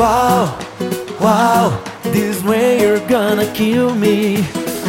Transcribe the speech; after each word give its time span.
Wow, 0.00 0.56
wow, 1.20 1.84
this 2.04 2.42
way 2.42 2.80
you're 2.80 3.06
gonna 3.06 3.44
kill 3.52 3.94
me. 3.94 4.38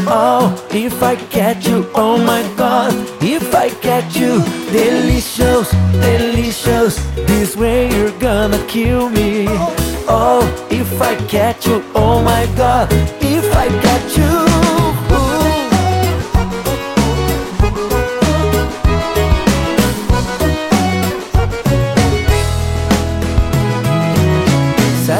Oh, 0.07 0.55
if 0.71 1.03
I 1.03 1.17
catch 1.17 1.67
you, 1.67 1.85
oh 1.95 2.17
my 2.17 2.41
god, 2.55 2.93
if 3.21 3.53
I 3.53 3.71
catch 3.71 4.15
you, 4.15 4.41
delicious, 4.71 5.69
delicious, 5.99 6.95
this 7.27 7.57
way 7.57 7.93
you're 7.93 8.17
gonna 8.19 8.65
kill 8.67 9.09
me. 9.09 9.47
Oh, 10.07 10.47
if 10.71 11.01
I 11.01 11.17
catch 11.27 11.67
you, 11.67 11.83
oh 11.93 12.23
my 12.23 12.45
god, 12.55 12.87
if 13.19 13.53
I 13.53 13.67
catch 13.67 14.17
you. 14.17 14.40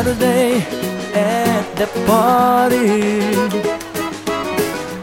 Saturday 0.01 0.65
at 1.13 1.61
the 1.75 1.85
party. 2.07 3.21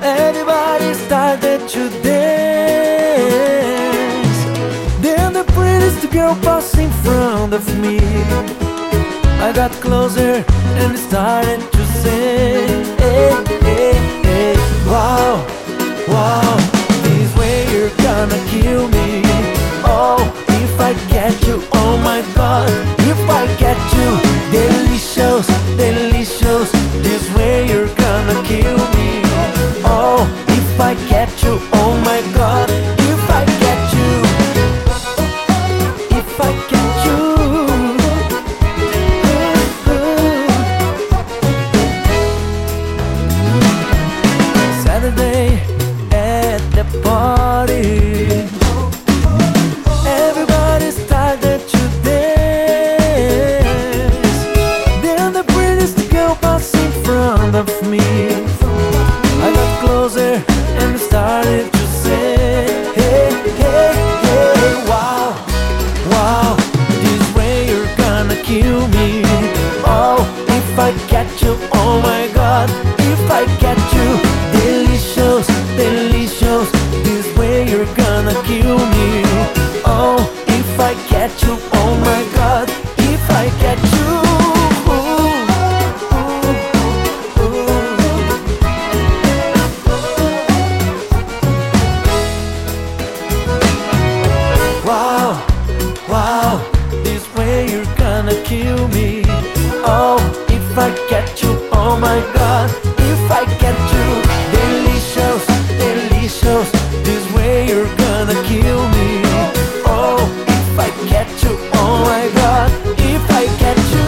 Everybody 0.03 0.93
started 0.95 1.69
to 1.69 1.89
dance. 2.03 3.39
Then 5.01 5.33
the 5.35 5.45
prettiest 5.55 6.11
girl 6.11 6.35
passed 6.43 6.79
in 6.79 6.91
front 7.05 7.53
of 7.55 7.65
me. 7.79 8.01
I 9.39 9.53
got 9.55 9.71
closer 9.71 10.45
and 10.83 10.99
started 10.99 11.61
to 11.77 11.87
say 12.03 12.67
hey, 12.99 13.31
hey, 13.67 13.95
hey. 14.27 14.57
Wow, 14.91 15.47
wow. 16.09 16.57
This 17.05 17.31
way 17.37 17.71
you're 17.73 17.95
gonna 18.03 18.41
kill 18.51 18.89
me. 18.89 19.23
Oh, 19.87 20.19
if 20.49 20.81
I 20.81 20.93
catch 21.09 21.47
you, 21.47 21.63
oh 21.73 21.97
my 21.99 22.21
god. 22.35 22.69
If 23.13 23.21
I 23.31 23.47
catch 23.63 23.95
you, 23.95 24.11
delicious, 24.51 24.88
delicious 25.19 25.68
I 70.89 70.93
catch 71.07 71.43
you, 71.43 71.55
oh 71.75 72.01
my 72.01 72.33
god. 72.33 72.71
If 72.99 73.31
I 73.31 73.45
catch 73.61 73.93
you, 73.93 74.09
delicious, 74.59 75.47
delicious. 75.77 76.71
This 77.05 77.27
way 77.37 77.69
you're 77.71 77.95
gonna 77.95 78.33
kill 78.45 78.79
me. 78.79 79.23
Oh, 79.85 80.17
if 80.49 80.81
I 80.81 80.95
catch 81.07 81.43
you, 81.43 81.59
oh 81.75 81.95
my 82.01 82.23
god. 82.35 82.71
If 82.97 83.31
I 83.31 83.51
catch 83.61 83.85
you 83.93 84.09
Wow, 94.87 95.47
wow, 96.09 96.71
this 97.05 97.29
way 97.35 97.71
you're 97.71 97.95
gonna 97.97 98.43
kill 98.45 98.89
me. 98.89 99.23
Oh, 99.85 100.47
I 100.79 100.95
you, 101.43 101.51
oh 101.73 101.99
my 101.99 102.21
god, 102.35 102.71
if 102.99 103.31
I 103.33 103.45
get 103.59 103.77
you, 103.95 104.07
delicious, 104.55 105.45
delicious, 105.77 106.71
this 107.03 107.25
way 107.35 107.67
you're 107.67 107.93
gonna 107.97 108.35
kill 108.45 108.89
me. 108.91 109.23
Oh, 109.85 110.19
if 110.47 110.79
I 110.79 110.91
you, 111.43 111.59
oh 111.75 112.05
my 112.05 112.31
god, 112.41 112.71
if 112.97 113.25
I 113.29 113.47
get 113.59 113.77
you. 113.93 114.07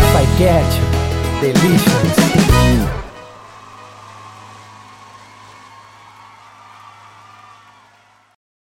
If 0.00 0.16
I 0.16 0.24
you, 0.76 1.52
delicious. 1.52 1.81